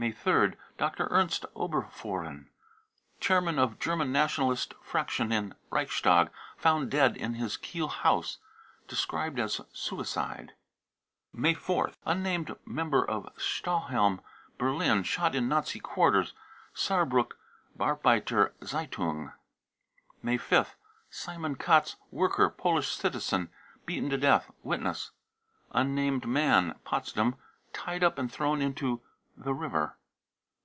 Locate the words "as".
9.40-9.60